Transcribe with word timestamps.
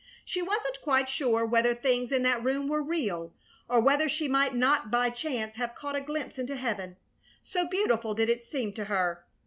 She 0.25 0.41
wasn't 0.41 0.81
quite 0.81 1.09
sure 1.09 1.45
whether 1.45 1.75
things 1.75 2.11
in 2.11 2.23
that 2.23 2.43
room 2.43 2.67
were 2.67 2.81
real, 2.81 3.33
or 3.69 3.79
whether 3.79 4.09
she 4.09 4.27
might 4.27 4.55
not 4.55 4.89
by 4.89 5.11
chance 5.11 5.57
have 5.57 5.75
caught 5.75 5.95
a 5.95 6.01
glimpse 6.01 6.39
into 6.39 6.55
heaven, 6.55 6.97
so 7.43 7.67
beautiful 7.67 8.15
did 8.15 8.27
it 8.27 8.43
seem 8.43 8.73
to 8.73 8.85
her. 8.85 9.23